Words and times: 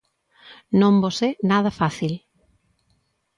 Non 0.81 0.93
vos 1.03 1.17
é 1.29 1.31
nada 1.51 1.71
fácil. 1.79 2.13